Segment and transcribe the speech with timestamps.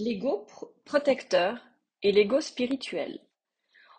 [0.00, 0.46] L'ego
[0.84, 1.58] protecteur
[2.04, 3.18] et l'ego spirituel.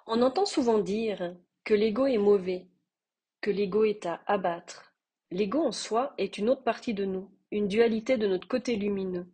[0.07, 2.67] On entend souvent dire que l'ego est mauvais,
[3.41, 4.93] que l'ego est à abattre.
[5.29, 9.27] L'ego en soi est une autre partie de nous, une dualité de notre côté lumineux.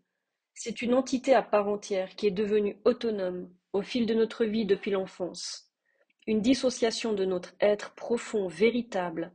[0.56, 4.66] C'est une entité à part entière qui est devenue autonome au fil de notre vie
[4.66, 5.72] depuis l'enfance.
[6.26, 9.32] Une dissociation de notre être profond, véritable,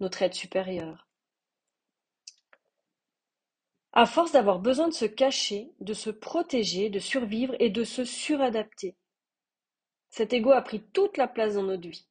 [0.00, 1.07] notre être supérieur.
[3.92, 8.04] À force d'avoir besoin de se cacher, de se protéger, de survivre et de se
[8.04, 8.96] suradapter.
[10.10, 12.06] Cet ego a pris toute la place dans notre vie.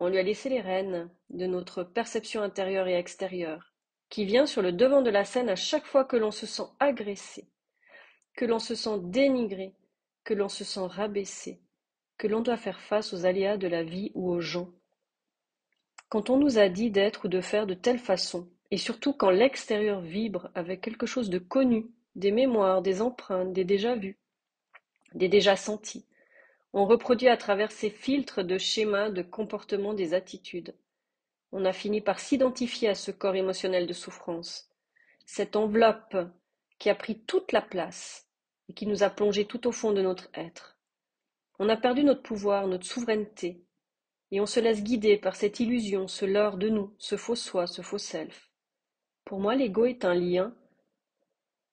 [0.00, 3.72] On lui a laissé les rênes de notre perception intérieure et extérieure,
[4.08, 6.66] qui vient sur le devant de la scène à chaque fois que l'on se sent
[6.78, 7.48] agressé,
[8.36, 9.74] que l'on se sent dénigré,
[10.24, 11.60] que l'on se sent rabaissé,
[12.18, 14.70] que l'on doit faire face aux aléas de la vie ou aux gens.
[16.08, 19.30] Quand on nous a dit d'être ou de faire de telle façon, et surtout quand
[19.30, 24.18] l'extérieur vibre avec quelque chose de connu, des mémoires, des empreintes, des déjà-vus,
[25.14, 26.06] des déjà sentis.
[26.72, 30.74] On reproduit à travers ces filtres de schémas de comportement des attitudes.
[31.52, 34.68] On a fini par s'identifier à ce corps émotionnel de souffrance,
[35.24, 36.16] cette enveloppe
[36.78, 38.28] qui a pris toute la place
[38.68, 40.76] et qui nous a plongé tout au fond de notre être.
[41.58, 43.62] On a perdu notre pouvoir, notre souveraineté,
[44.32, 47.68] et on se laisse guider par cette illusion, ce leurre de nous, ce faux soi,
[47.68, 48.50] ce faux self.
[49.24, 50.54] Pour moi, l'ego est un lien,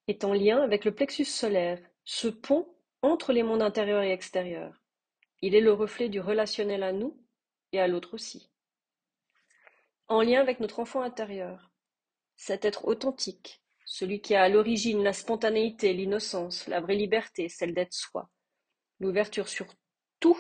[0.08, 4.82] est en lien avec le plexus solaire, ce pont entre les mondes intérieurs et extérieurs.
[5.42, 7.18] Il est le reflet du relationnel à nous
[7.74, 8.50] et à l'autre aussi.
[10.08, 11.72] En lien avec notre enfant intérieur,
[12.38, 17.74] cet être authentique, celui qui a à l'origine la spontanéité, l'innocence, la vraie liberté, celle
[17.74, 18.30] d'être soi,
[19.00, 19.68] l'ouverture sur
[20.20, 20.38] tout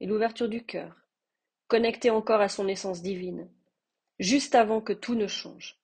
[0.00, 0.94] et l'ouverture du cœur,
[1.66, 3.50] connecté encore à son essence divine,
[4.20, 5.77] juste avant que tout ne change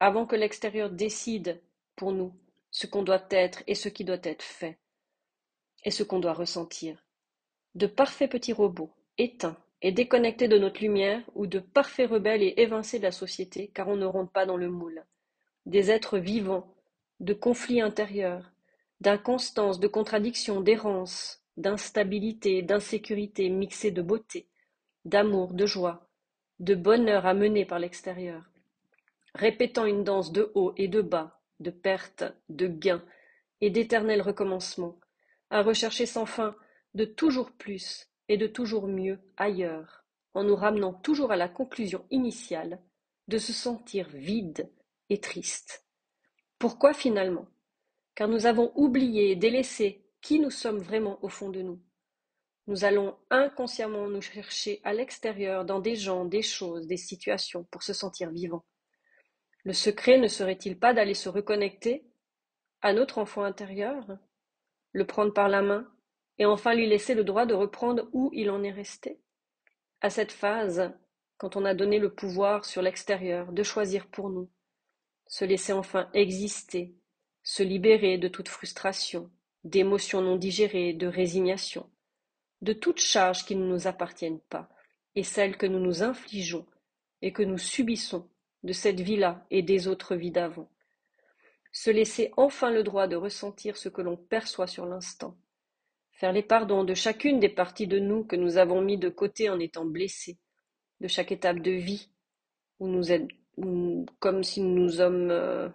[0.00, 1.60] avant que l'extérieur décide
[1.94, 2.32] pour nous
[2.70, 4.78] ce qu'on doit être et ce qui doit être fait,
[5.84, 7.02] et ce qu'on doit ressentir.
[7.74, 12.54] De parfaits petits robots, éteints et déconnectés de notre lumière, ou de parfaits rebelles et
[12.58, 15.04] évincés de la société, car on ne rentre pas dans le moule.
[15.64, 16.74] Des êtres vivants,
[17.20, 18.52] de conflits intérieurs,
[19.00, 24.48] d'inconstance, de contradictions, d'errance, d'instabilité, d'insécurité mixées de beauté,
[25.04, 26.08] d'amour, de joie,
[26.58, 28.50] de bonheur à mener par l'extérieur
[29.36, 33.04] répétant une danse de haut et de bas, de perte, de gain,
[33.60, 34.98] et d'éternel recommencement,
[35.50, 36.56] à rechercher sans fin
[36.94, 40.04] de toujours plus et de toujours mieux ailleurs,
[40.34, 42.80] en nous ramenant toujours à la conclusion initiale
[43.28, 44.70] de se sentir vide
[45.10, 45.84] et triste.
[46.58, 47.46] Pourquoi finalement?
[48.14, 51.80] Car nous avons oublié et délaissé qui nous sommes vraiment au fond de nous.
[52.66, 57.82] Nous allons inconsciemment nous chercher à l'extérieur dans des gens, des choses, des situations pour
[57.82, 58.64] se sentir vivants.
[59.66, 62.04] Le secret ne serait-il pas d'aller se reconnecter
[62.82, 64.06] à notre enfant intérieur,
[64.92, 65.92] le prendre par la main
[66.38, 69.18] et enfin lui laisser le droit de reprendre où il en est resté?
[70.00, 70.94] À cette phase,
[71.36, 74.48] quand on a donné le pouvoir sur l'extérieur de choisir pour nous,
[75.26, 76.94] se laisser enfin exister,
[77.42, 79.32] se libérer de toute frustration,
[79.64, 81.90] d'émotions non digérées, de résignation,
[82.62, 84.68] de toute charge qui ne nous appartiennent pas,
[85.16, 86.66] et celles que nous nous infligeons
[87.20, 88.30] et que nous subissons
[88.66, 90.68] de cette vie-là et des autres vies d'avant.
[91.72, 95.36] Se laisser enfin le droit de ressentir ce que l'on perçoit sur l'instant.
[96.12, 99.48] Faire les pardons de chacune des parties de nous que nous avons mis de côté
[99.48, 100.38] en étant blessés,
[101.00, 102.10] de chaque étape de vie
[102.80, 103.28] où nous êtes
[104.18, 105.68] comme si nous sommes euh,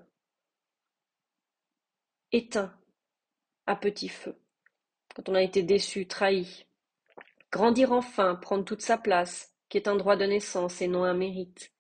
[2.31, 2.73] éteints
[3.65, 4.35] à petit feu,
[5.15, 6.65] quand on a été déçu, trahi.
[7.51, 11.13] Grandir enfin, prendre toute sa place, qui est un droit de naissance et non un
[11.13, 11.70] mérite.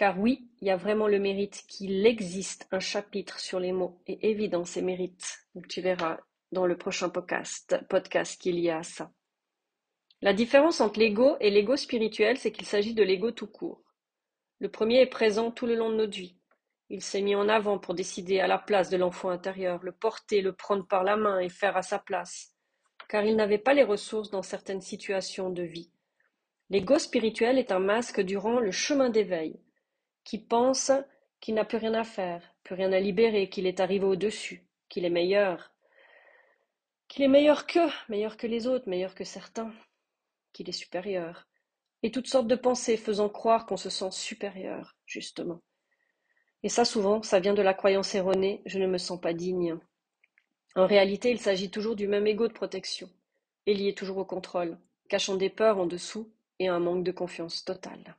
[0.00, 4.00] Car oui, il y a vraiment le mérite qu'il existe un chapitre sur les mots
[4.06, 5.46] et évident ces mérites.
[5.68, 6.20] Tu verras
[6.52, 9.12] dans le prochain podcast, podcast qu'il y a ça.
[10.22, 13.82] La différence entre l'ego et l'ego spirituel, c'est qu'il s'agit de l'ego tout court.
[14.58, 16.38] Le premier est présent tout le long de notre vie.
[16.88, 20.40] Il s'est mis en avant pour décider à la place de l'enfant intérieur, le porter,
[20.40, 22.54] le prendre par la main et faire à sa place,
[23.10, 25.92] car il n'avait pas les ressources dans certaines situations de vie.
[26.70, 29.60] L'ego spirituel est un masque durant le chemin d'éveil,
[30.24, 30.92] qui pense
[31.40, 35.04] qu'il n'a plus rien à faire, plus rien à libérer, qu'il est arrivé au-dessus, qu'il
[35.04, 35.72] est meilleur,
[37.08, 39.72] qu'il est meilleur qu'eux, meilleur que les autres, meilleur que certains,
[40.52, 41.48] qu'il est supérieur,
[42.02, 45.60] et toutes sortes de pensées faisant croire qu'on se sent supérieur, justement.
[46.62, 49.78] Et ça, souvent, ça vient de la croyance erronée, je ne me sens pas digne.
[50.76, 53.08] En réalité, il s'agit toujours du même ego de protection,
[53.66, 54.78] et lié toujours au contrôle,
[55.08, 58.16] cachant des peurs en dessous et un manque de confiance totale.